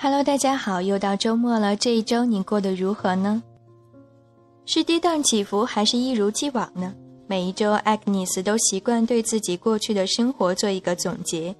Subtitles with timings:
[0.00, 1.74] Hello，大家好，又到周末了。
[1.74, 3.42] 这一周你过得如何呢？
[4.64, 6.94] 是跌宕起伏，还是一如既往呢？
[7.26, 11.52] 每一周，Agnes 都习惯对自己过去的生活做一个总结。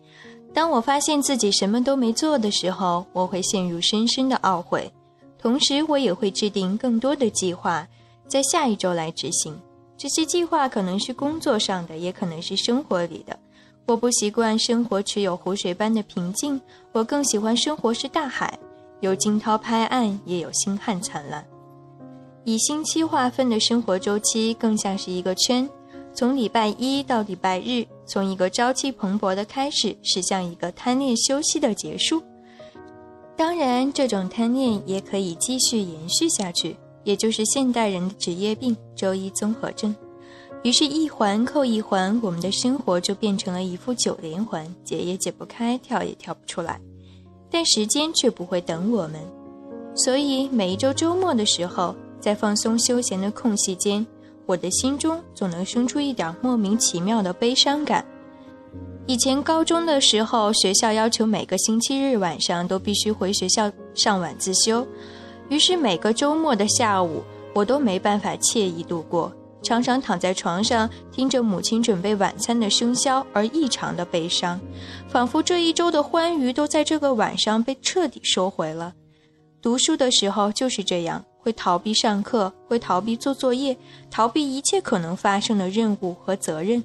[0.54, 4.88] 当我发现自己什么都没做的时候，我会陷入深深的懊悔。
[5.36, 7.88] 同时，我也会制定更多的计划，
[8.28, 9.60] 在下一周来执行。
[9.96, 13.36] 这些计划可能是工作上的，也可能是生活里的。
[13.88, 16.60] 我不习惯生活持有湖水般的平静，
[16.92, 18.58] 我更喜欢生活是大海，
[19.00, 21.42] 有惊涛拍岸，也有星汉灿烂。
[22.44, 25.66] 以星期划分的生活周期更像是一个圈，
[26.12, 32.22] 从礼拜一到礼拜日，从一个朝气蓬勃的开始，驶向一个贪恋休息的结束。
[33.38, 39.96] 当然，这种贪恋也可以继续延续下去，也就是现代人的职业病——周一综合症。
[40.62, 46.80] 于是，一环扣一环，我们的生活就变成了一副九连环，解也解不开，跳也跳不出来。
[47.50, 49.20] 但时间却不会等我们，
[49.94, 51.94] 所以每一周周末的时候。
[52.20, 54.04] 在放松休闲的空隙间，
[54.44, 58.04] 我的心中总能生出一点莫名其妙的悲伤感。
[59.06, 64.84] 以前高中的时候，学校要求每个星期日晚上都必须回学校上晚自修，
[65.48, 67.22] 于是每个周末的下午，
[67.54, 74.60] 我都没办法惬意度过，常常躺在床上听着母亲准备晚餐的笙箫而异常的悲伤，
[75.08, 78.94] 仿佛这一周的欢愉都在这个晚上被彻底收回了。
[79.60, 81.24] 读书的时候就是这样。
[81.40, 83.74] 会逃避上课，会逃避做作业，
[84.10, 86.84] 逃避一切可能发生的任务和责任。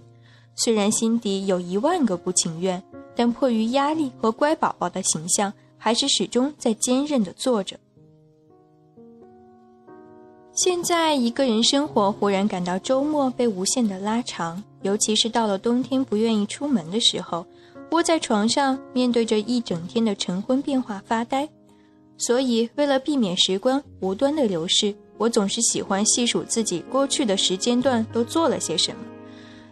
[0.56, 2.82] 虽然心底有一万个不情愿，
[3.14, 7.78] 但迫于压力和乖宝宝的形象，还是始终在坚韧地做着。
[10.56, 17.44] 现在一个人生活，忽然感到周末被无限的拉长，尤其是到了冬天不愿意出门的时候，
[17.90, 21.50] 窝在床上，面对着一整天的晨昏变化发呆。
[22.20, 28.98] 所以，为了避免时光无端的流逝，我总是喜欢细数自己过去的时间段都做了些什么。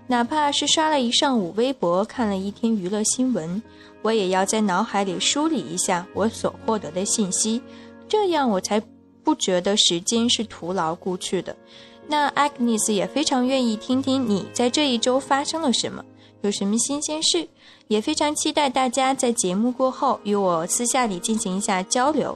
[0.07, 3.61] 哪怕是刷了一上午微博，看了一天娱乐新闻，
[4.01, 7.61] 我也要在脑海里梳理一下我所获得的信息，
[8.09, 8.81] 这样我才
[9.23, 11.55] 不觉得时间是徒劳过去的。
[12.07, 16.03] 那 Agnes 也非常愿意听听你在这一周发生了什么。
[16.41, 17.47] 有什么新鲜事，
[17.87, 22.35] 也非常期待大家在节目过后与我私下里进行一下交流。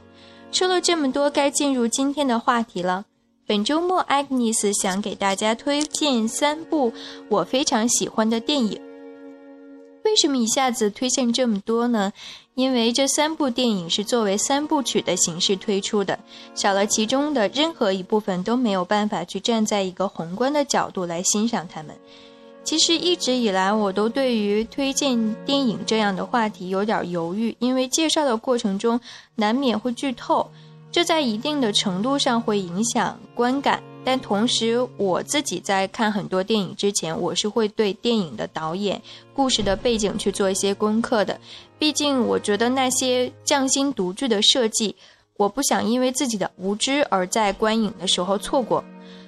[0.52, 3.04] 说了这么多，该进入今天的话题了。
[3.48, 6.92] 本周末，Agnes 想给大家推荐三部
[7.28, 8.80] 我非常喜欢的电影。
[10.06, 12.12] 为什么一下子推荐这么多呢？
[12.54, 16.16] 因为这三部电影是作为三部曲的形式推出的，
[16.54, 21.94] 少了其中的任何一部分都没有办法去站在一个宏观的角度来欣赏它们。
[22.62, 29.00] 其实一直以来，我都对于推荐电影这样的话题有点犹豫，因为介绍的过程中
[29.34, 30.48] 难免会剧透，
[30.92, 33.82] 这在一定的程度上会影响观感。
[34.06, 39.02] 但同时，我自己在看很多电影之前，我是会对电影的导演、
[39.34, 41.36] 故事的背景去做一些功课的。
[41.76, 44.94] 毕竟，我觉得那些匠心独具的设计，
[45.36, 48.84] 我不想因为自己的无知而在观影的时候错过。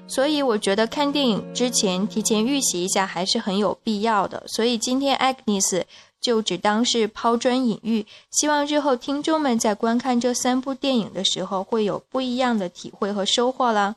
[0.06, 4.44] 所以我觉得看电影之前提前预习一下还是很有必要的。
[4.47, 5.83] 所以今天 Agnes
[6.21, 13.97] 就只当是抛砖引玉，希望日后听众们在观看这三部电影的时候会有不一样的体会和收获啦。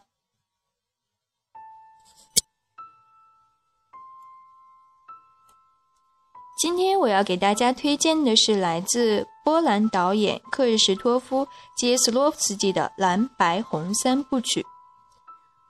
[6.61, 11.43] 今天我要给大家推荐的是来自波兰导演克日什托夫·
[11.75, 14.63] 杰斯洛夫斯基的蓝白红三部曲。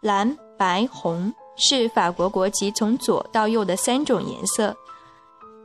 [0.02, 4.76] 蓝、白、红是法国国旗从左到右的三种颜色，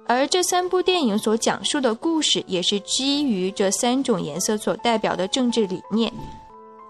[0.06, 6.12] 而这三部电影所讲述的故事也是基于这三种颜色所代表的政治理念：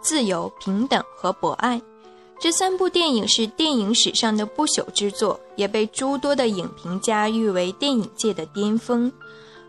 [0.03, 1.81] 自由、平等和博爱。
[2.39, 9.11] 这三部电影是电影史上的不朽之作，也被诸多的影评家誉为电影界的巅峰。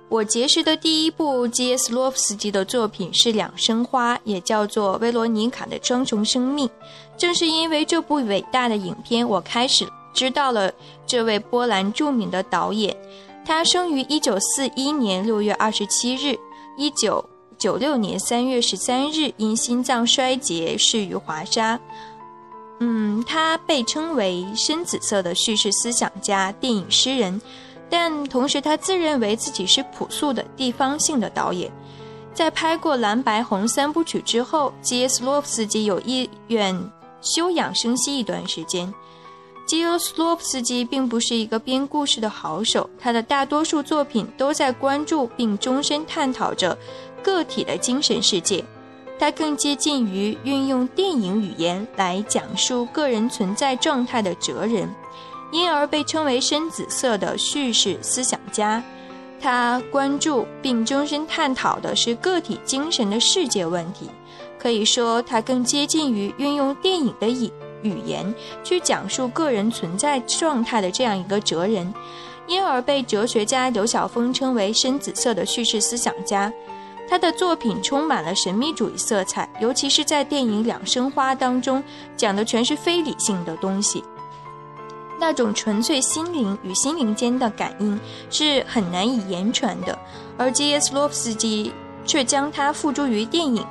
[0.10, 6.68] 我结识的第一部基耶斯洛夫斯基的作品是《两生花》，也叫做《维罗妮卡的双重生命》。
[7.18, 10.72] 正是因为这部伟大的影片，我开始知道了
[11.06, 12.96] 这位波兰著名的导演。
[13.46, 16.40] 他生于1941年6月27日
[16.78, 21.80] ，1996年3月13日因心脏衰竭逝于华沙。
[22.80, 27.42] 嗯，他被称为深紫色的叙事思想家、电影诗人。
[27.90, 31.72] 但同时，他自认为自己是朴素的地方性的导演。
[32.34, 36.78] 在拍过蓝白红三部曲之后，基耶斯洛夫斯基有意愿
[37.22, 38.94] 休养生息一段时间。
[39.66, 46.78] 基耶斯洛夫斯基并不是一个编故事的好手，他的大多数作品都在关注并终身探讨着
[47.24, 48.64] 个体的精神世界，
[49.20, 54.94] 它更接近于运用电影语言来讲述个人存在状态的哲人，
[55.52, 58.84] 因而被称为深紫色的叙事思想家。
[59.40, 64.10] 他关注并终身探讨的是个体精神的世界问题，
[64.60, 67.52] 可以说他更接近于运用电影的语
[67.84, 71.94] 语言去讲述个人存在状态的这样一个哲人，
[72.48, 76.52] 因而被哲学家刘晓峰称为深紫色的叙事思想家。
[77.10, 81.84] 他的作品充满了神秘主义色彩，尤其是在电影《两生花》当中，
[82.16, 84.04] 讲的全是非理性的东西。
[85.20, 88.00] 那种纯粹心灵与心灵间的感应
[88.30, 89.98] 是很难以言传的，
[90.38, 91.74] 而基耶斯洛夫斯基
[92.06, 93.66] 却将它付诸于电影。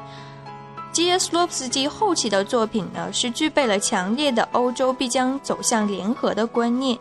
[0.91, 6.99] 基耶斯洛夫斯基后期的作品呢，是具备了强烈的欧洲必将走向联合的观念。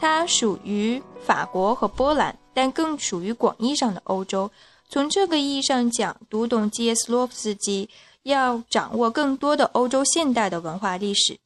[0.00, 4.50] 它属于法国和波兰，但更属于广义上的欧洲。
[4.94, 7.90] 从这个意义上讲，读懂基耶斯洛夫斯基，
[8.22, 11.36] 要掌握更多的欧洲现代的文化历史。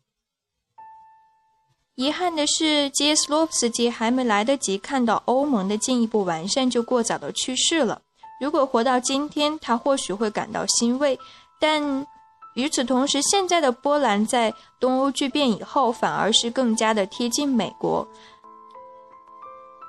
[1.95, 8.03] 遗憾的是，基耶斯洛夫斯基还没来得及看到欧盟的进一步完善，就过早的去世了。
[8.39, 11.19] 如果活到今天，他或许会感到欣慰。
[11.59, 12.07] 但
[12.55, 18.07] 与此同时，现在的波兰在东欧剧变以后，反而是更加的贴近美国。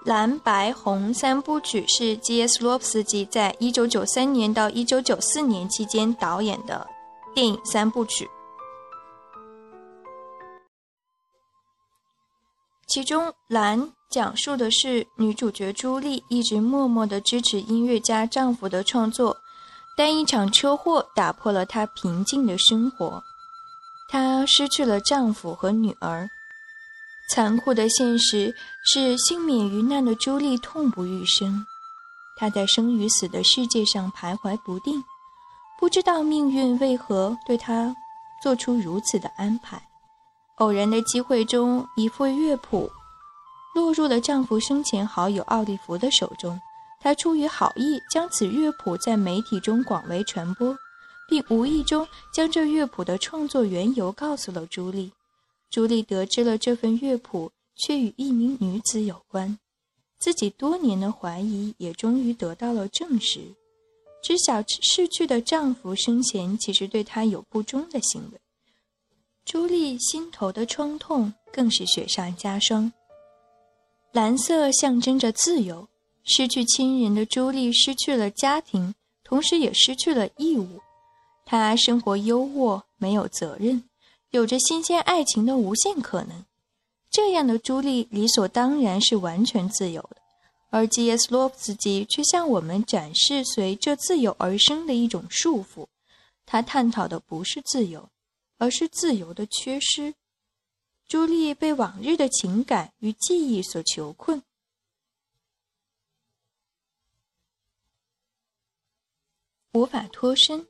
[0.10, 6.88] 蓝白红三部曲是基耶斯洛夫斯基在一九九三年到一九九四年期间导演的
[7.36, 8.28] 电影三部曲。
[12.88, 19.38] 其中，蓝讲述的是女主角朱莉一直默默地支持音乐家丈夫的创作，
[19.96, 23.22] 但一场车祸打破了她平静的生活，
[24.10, 26.28] 她失去了丈夫和女儿。
[27.30, 28.54] 残酷的现实
[28.84, 31.64] 是，幸免于难的朱莉痛不欲生，
[32.38, 35.04] 她在生与死的世界上徘徊不定，
[35.80, 37.96] 不知道命运为何对她
[38.42, 39.80] 做出如此的安排。
[40.56, 42.90] 偶然的机会中，一副乐谱
[43.76, 46.60] 落入了丈夫生前好友奥利弗的手中。
[47.02, 50.76] 他出于好意，将此乐谱在媒体中广为传播，
[51.30, 55.10] 并无意中将这乐谱的创作缘由告诉了朱莉。
[55.70, 59.60] 朱莉得知了这份乐谱却与一名女子有关，
[60.18, 63.42] 自己多年的怀疑也终于得到了证实。
[64.22, 68.40] 知晓逝去的丈夫生前其实对她有不忠的行为。
[69.46, 72.92] 朱莉心头的创痛更是雪上加霜。
[74.12, 75.88] 蓝色象征着自由，
[76.24, 78.94] 失去亲人的朱莉失去了家庭，
[79.24, 80.82] 同时也失去了义务。
[81.46, 83.84] 她生活优渥，没有责任，
[84.32, 86.46] 有着新鲜爱情的无限可能。
[87.10, 90.18] 这样的朱莉理所当然是完全自由的，
[90.70, 95.88] 而基耶斯洛夫斯基却向我们展示随这自由而生的一种束缚。
[96.46, 98.10] 他探讨的不是自由。
[98.62, 100.14] 而是自由的缺失。
[101.08, 104.44] 朱莉被往日的情感与记忆所囚困，
[109.72, 110.68] 无法脱身。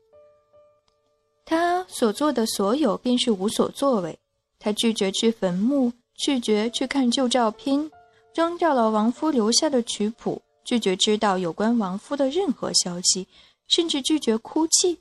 [1.91, 4.17] 所做的所有便是无所作为。
[4.59, 7.89] 她拒绝去坟墓，拒绝去看旧照片，
[8.35, 13.27] 扔掉了亡夫留下的曲谱，拒绝知道有关亡夫的任何消息，
[13.67, 14.99] 甚至拒绝哭泣。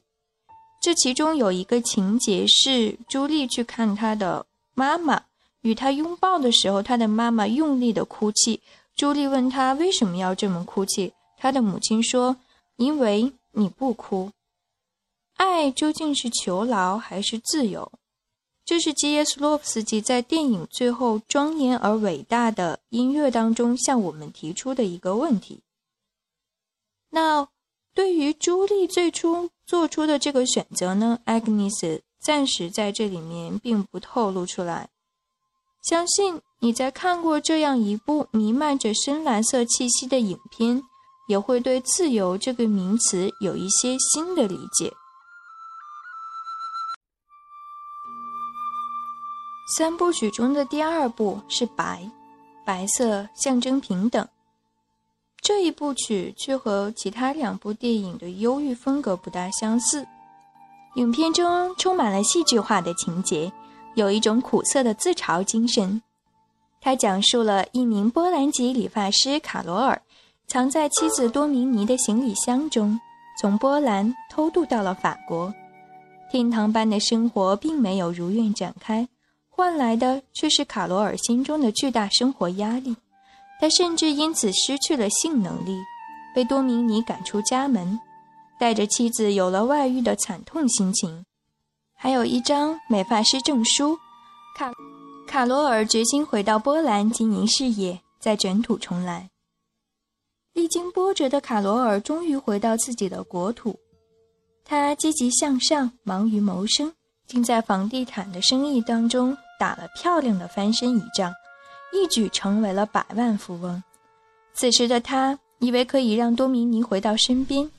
[0.80, 5.24] 这其中有一个情节是朱莉去看她的妈妈，
[5.62, 8.60] 与她拥抱的时候，她的妈妈用力的哭泣。
[8.94, 12.36] 朱莉问她为什么要这么哭泣，她的母亲说
[12.78, 14.30] ：“因为你不哭。”
[15.38, 17.90] 爱究竟是囚牢还是自由？
[18.64, 25.62] 这是基耶斯洛夫斯基在电影最后庄严而伟大的音乐当中向我们提出的一个问题。
[27.10, 27.48] 那。
[27.94, 34.90] 对于朱莉最初做出的这个选择呢，Agnes 暂时在这里面并不透露出来。
[35.82, 40.80] 相信你在看过这样一部弥漫着深蓝色气息的影片，
[41.26, 44.92] 也会对“自由”这个名词有一些新的理解。
[49.68, 52.10] 三部曲中的第二部是白，
[52.64, 54.26] 白色象征平等。
[55.42, 60.06] 这一部曲却和其他两部电影的忧郁风格不大相似。
[60.94, 63.52] 影片中充满了戏剧化的情节，
[63.94, 66.02] 有一种苦涩的自嘲精神。
[66.80, 70.00] 它讲述了一名波兰籍理发师卡罗尔，
[70.46, 72.98] 藏在妻子多明尼的行李箱中，
[73.38, 75.52] 从波兰偷渡到了法国。
[76.30, 79.06] 天堂般的生活并没有如愿展开，
[79.58, 82.96] 换来的却是卡罗尔心中的巨大生活压力。
[83.60, 85.76] 他甚至因此失去了性能力，
[86.32, 87.98] 被多明尼赶出家门。
[88.56, 91.24] 带着妻子有了外遇的惨痛心情，
[91.92, 93.98] 还有一张美发师证书。
[94.56, 94.70] 卡
[95.26, 99.28] 卡罗尔决心回到波兰经营事业，再卷土重来。
[100.52, 103.76] 历经波折的卡罗尔终于回到自己的国土，
[104.64, 106.92] 他积极向上，忙于谋生，
[107.26, 111.32] 竟在房地产的生意当中打了漂亮的翻身一仗，
[111.92, 113.82] 一举成为了百万富翁。
[114.54, 117.70] 此时的他以为可以让多米尼回到身边，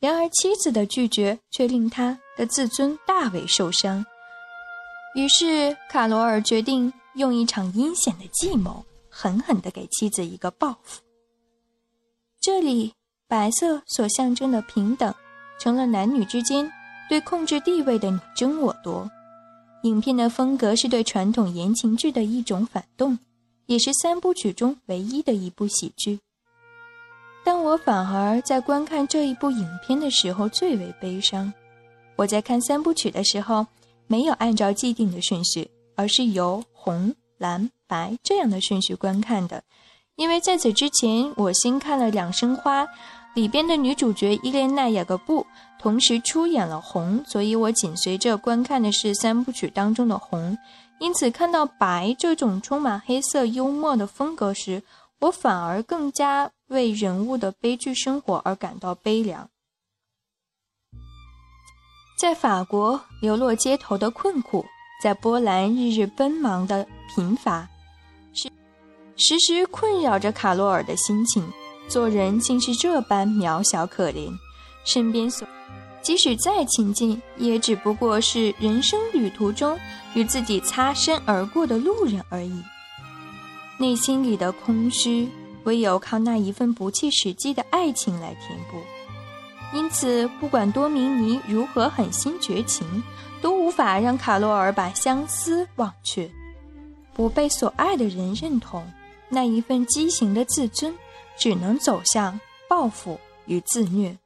[0.00, 4.04] 然而妻子的拒绝却令他的自尊大为受伤。
[5.14, 11.00] 于是卡罗尔决定用一场阴险的计谋，狠狠地给妻子一个报复。
[12.40, 12.92] 这里，
[13.28, 15.14] 白色所象征的平等，
[15.58, 16.70] 成了男女之间
[17.08, 19.08] 对控制地位的你争我夺。
[19.84, 23.18] 影片的风格是对传统言情剧的一种反动，
[23.66, 26.18] 也是三部曲中唯一的一部喜剧。
[27.44, 31.52] 但我反而在观看这一部影片的时候最为悲伤。
[32.16, 33.66] 我在看三部曲的时候，
[34.06, 39.62] 没有按照既定的顺序，而是由红、蓝、白这样的顺序观看的。
[40.16, 42.86] 因为在此之前，我先看了《两生花》，
[43.34, 45.46] 里边的女主角伊莲娜·雅各布
[45.84, 50.56] 同时出演了红，所以我紧随着观看的是三部曲当中的红。
[50.98, 54.82] 因此，看到白这种充满黑色幽默的风格时，
[55.20, 59.50] 我反而更加为人物的悲剧生活而感到悲凉。
[62.18, 64.64] 在法国流落街头的困苦，
[65.02, 67.68] 在波兰日日奔忙的贫乏。
[69.18, 71.46] 时时困扰着卡洛尔的心情，
[71.88, 74.32] 做人竟是这般渺小可怜，
[74.86, 75.46] 身边所
[76.04, 79.76] 即使再亲近，也只不过是人生旅途中
[80.14, 82.62] 与自己擦身而过的路人而已。
[83.78, 85.28] 内心里的空虚，
[85.64, 88.76] 唯有靠那一份不切实际的爱情来填补。
[89.76, 93.02] 因此，不管多明尼如何狠心绝情，
[93.40, 96.30] 都无法让卡罗尔把相思忘却。
[97.14, 98.86] 不被所爱的人认同。
[99.30, 100.94] 那一份畸形的自尊，
[101.38, 104.16] 只能走向报复与自虐。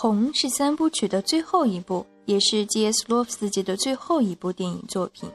[0.00, 5.28] 红是三部曲的最后一部，也是基耶斯洛夫斯基的最后一部电影作品。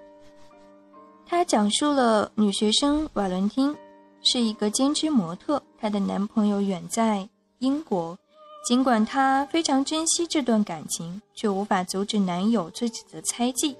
[1.25, 3.75] 它讲述了女学生瓦伦汀
[4.21, 7.27] 是一个兼职模特，她的男朋友远在
[7.59, 8.17] 英国，
[8.65, 13.75] 尽管她非常珍惜这段感情，却无法阻止男友自己的猜忌。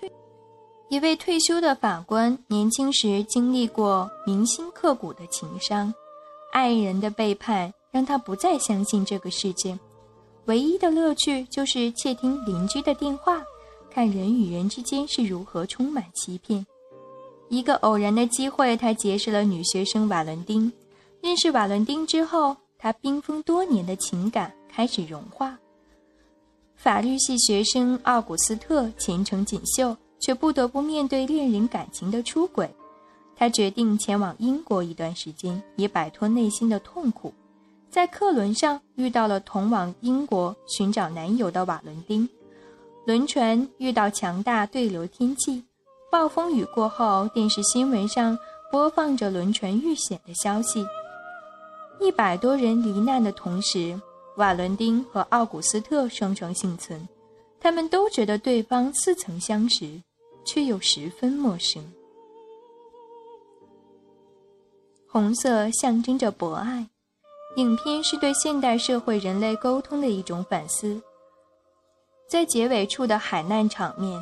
[0.00, 0.10] 退
[0.88, 5.92] 一位退休的法官，年轻时经历过铭心刻骨的情伤，
[6.54, 9.78] 爱人的背叛让他不再相信这个世界，
[10.44, 13.42] 唯一的乐趣就是窃听邻居的电话，
[13.90, 16.66] 看人与人之间是如何充满欺骗。
[17.48, 20.70] 一个偶然的机会，他结识了女学生瓦伦丁。
[21.22, 25.58] 认识瓦伦丁之后，他冰封多年的情感开始融化。
[26.74, 29.96] 法律系学生奥古斯特前程锦绣。
[30.18, 32.68] 却不得不面对恋人感情的出轨，
[33.36, 37.32] 他决定前往英国一段时间，以摆脱内心的痛苦。
[37.96, 42.28] 在客轮上遇到了同往英国寻找男友的瓦伦丁，
[43.06, 45.64] 轮船遇到强大对流天气，
[46.12, 48.38] 暴风雨过后，电视新闻上
[48.70, 50.84] 播放着轮船遇险的消息。
[51.98, 53.98] 一百多人罹难的同时，
[54.36, 57.08] 瓦伦丁和奥古斯特双双幸存，
[57.58, 60.02] 他们都觉得对方似曾相识。
[60.44, 61.82] 却又十分陌生。
[65.08, 66.88] 红色象征着博爱，
[67.56, 71.00] 影片是对现代社会人类沟通的一种反思。
[72.28, 74.18] 在结尾处的海难场面，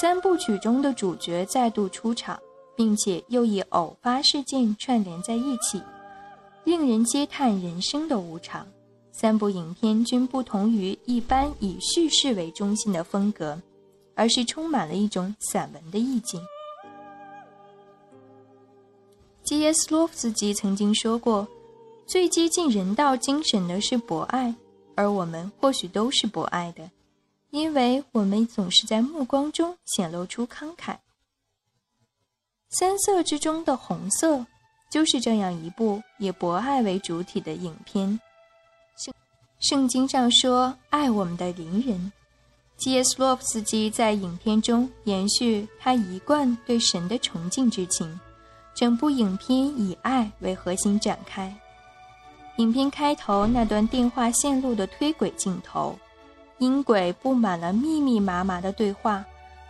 [0.00, 2.38] 三部曲中的主角再度出场，
[2.76, 5.82] 并且又以偶发事件串联在一起，
[6.64, 8.66] 令人嗟叹人生的无常。
[9.10, 13.60] 三部影片均不同于一般以叙事为中心的风格。
[14.14, 16.38] 而是充满了一种散文的意境。
[19.42, 21.48] 基耶斯洛夫斯基曾经说过
[22.12, 24.54] ：“最接近人道精神的是博爱，
[24.94, 26.90] 而我们或许都是博爱的，
[27.48, 30.94] 因为我们总是在目光中显露出慷慨。”
[32.68, 34.44] 三色之中的红色，
[34.90, 38.20] 就是这样一部以博爱为主体的影片。
[38.98, 39.14] 圣
[39.60, 42.12] 圣经上说：“爱我们的邻人。”
[42.76, 48.20] 基耶斯洛夫斯基在影片中延续他一贯对神的崇敬之情，
[48.74, 51.58] 整部影片以爱为核心展开。
[52.56, 55.98] 影片开头那段电话线路的推轨镜头，
[56.58, 59.24] 音轨布满了密密麻麻的对话，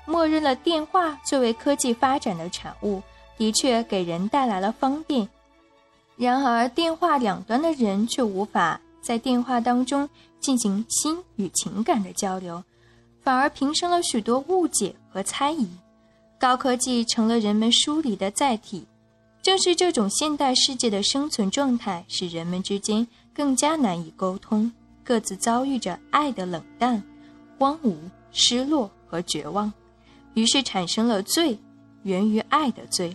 [0.05, 3.01] 默认了电话作为科技发展的产物，
[3.39, 5.29] 的确给人带来了方便。
[6.17, 10.09] 然而，电话两端的人却无法在电话当中
[10.41, 12.63] 进行心与情感的交流，
[13.23, 15.69] 反而平生了许多误解和猜疑。
[16.39, 18.85] 高科技成了人们疏离的载体，
[19.43, 24.73] 正是这种现代世界的生存状态，使人们之间更加难以沟通，
[25.05, 27.03] 各自遭遇着爱的冷淡、
[27.59, 27.97] 荒芜、
[28.31, 29.71] 失落和绝望，
[30.35, 31.59] 于是产生了罪，
[32.05, 33.15] 源于爱的罪。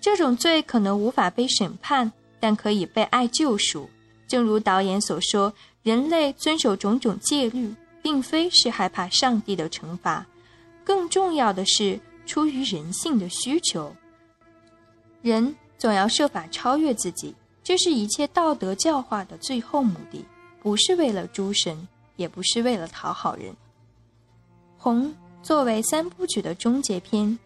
[0.00, 2.10] 这种罪可能无法被审判。
[2.42, 3.86] 但可以被爱救赎，
[4.26, 5.52] 正如导演所说，
[5.82, 10.26] 人类遵守种种戒律，并非是害怕上帝的惩罚，
[10.82, 13.94] 更重要的是出于人性的需求。
[15.22, 20.24] 人总要设法超越自己，这是一切道德教化的最后目的，
[20.62, 23.54] 不是为了诸神，也不是为了讨好人。
[24.76, 27.38] 红作为三部曲的终结篇。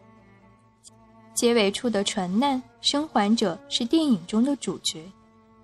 [1.34, 5.04] 结尾处的船难生还者是电影中的主角，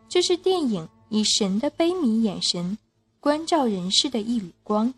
[0.08, 2.76] 这是电影以神的悲悯眼神
[3.20, 4.92] 关照人世的一缕光。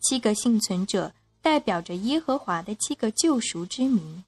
[0.00, 4.24] 七个幸存者代表着耶和华的七个救赎之名，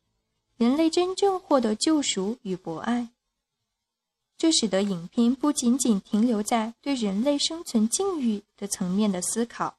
[0.56, 3.08] 人类真正获得救赎与博爱。
[4.36, 9.76] 这使得影片不仅仅停留在对人类生存境遇的层面的思考，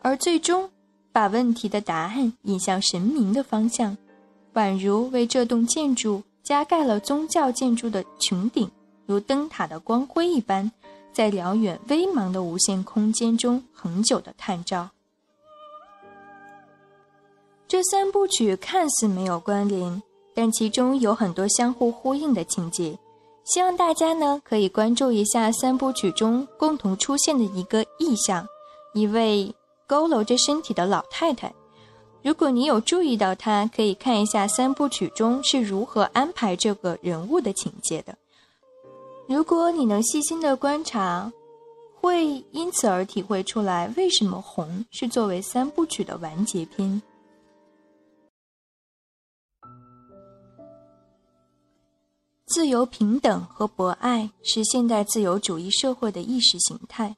[0.00, 0.70] 而最终
[1.12, 3.96] 把问题的答案引向神明的方向。
[4.54, 8.70] 宛如为这栋建筑加盖了宗教建筑的穹顶，
[9.06, 10.70] 如灯塔的光辉一般，
[11.12, 14.90] 在辽远微茫的无限空间中恒久的探照。
[17.66, 20.02] 这三部曲看似没有关联，
[20.34, 22.98] 但其中有很多相互呼应的情节。
[23.44, 28.46] 希望大家呢可以关注一下三部曲中共同出现的一个意象：
[28.94, 29.54] 一位
[29.88, 31.52] 佝偻着身体的老太太。
[32.22, 38.16] 如果你有注意到他，可以看一下三部曲中是如何安排这个人物的情节的。
[39.28, 41.30] 如果你能细心的观察，
[42.00, 47.02] 会因此而体会出来为什么红是作为三部曲的完结篇。
[52.54, 57.16] 自由、平等和博爱是现代自由主义社会的意识形态。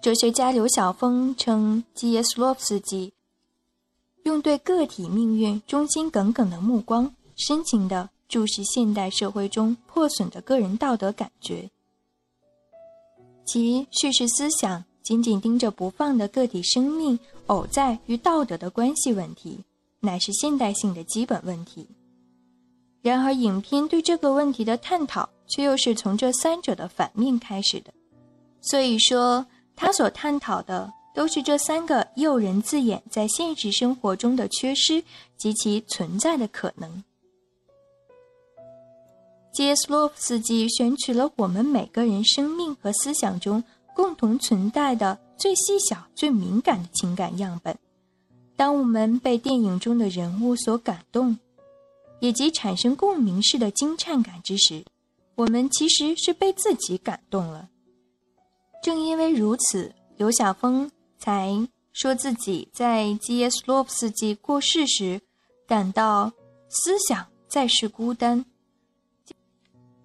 [0.00, 3.12] 哲学家刘晓峰称基耶斯洛夫斯基。
[4.22, 11.68] 用对个体命运忠心耿耿的目光，深情地注视现代社会中破损的个人道德感觉。
[13.44, 19.62] 其叙事思想紧紧盯着不放的个体生命、偶在与道德的关系问题，
[20.00, 21.86] 乃是现代性的基本问题。
[23.02, 27.92] 然而，影片对这个问题的探讨却又是从这三者的反面开始的。
[28.60, 30.92] 所以说，他所探讨的。
[31.14, 35.02] 都是这三个诱人字眼在现实生活中的缺失
[35.36, 37.02] 及其存在的可能。
[39.52, 43.64] 杰斯洛夫斯基选取了我们每个人生命和思想中
[43.96, 47.76] 共同存在的最细小、最敏感的情感样本。
[48.54, 51.36] 当我们被电影中的人物所感动，
[52.20, 54.84] 以及产生共鸣式的惊颤感之时，
[55.34, 57.68] 我们其实是被自己感动了。
[58.82, 60.90] 正因为如此，刘晓峰。
[61.20, 65.20] 才说自己在基耶斯洛夫斯基过世时，
[65.66, 66.32] 感到
[66.68, 68.44] 思想再世孤单。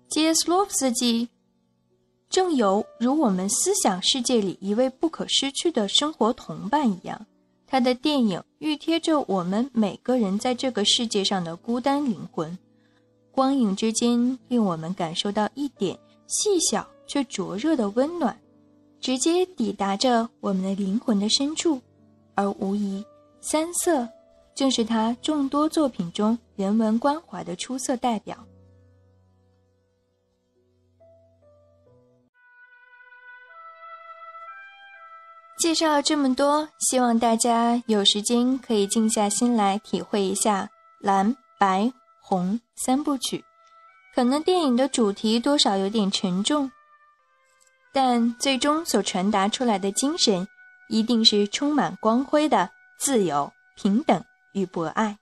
[0.10, 1.30] 基耶斯洛夫斯基
[2.32, 7.28] 正有如我们思想世界里一位不可失去的生活同伴一样，
[7.74, 12.56] 他的电影预贴着我们每个人在这个世界上的孤单灵魂，
[13.32, 18.40] 光影之间令我们感受到一点细小却灼热的温暖。
[19.02, 21.82] 直接抵达着我们的灵魂的深处，
[22.36, 23.04] 而无疑，
[23.42, 24.08] 三色
[24.54, 28.38] 正是他众多作品中人文关怀的出色代表。
[35.58, 43.46] 介绍这么多，希望大家有时间可以静下心来体会一下蓝、白、红三部曲。
[44.14, 46.70] 可能电影的主题多少有点沉重。
[47.94, 50.48] 但最终所传达出来的精神，
[50.90, 55.18] 一定是充满光辉的自由、平等与博爱。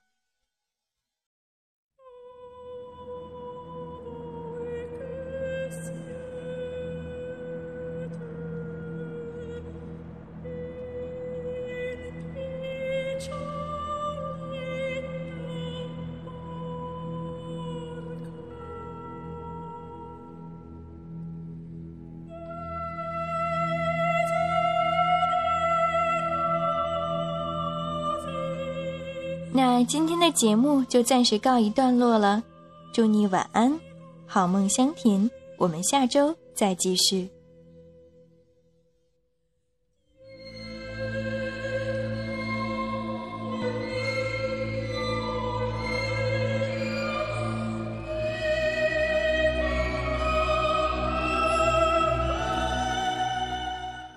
[29.54, 32.42] 那今天的节目就暂时告一段落了，
[32.90, 33.78] 祝你晚安。
[34.26, 35.30] 好梦香甜。
[35.58, 37.28] 我们下周再继续。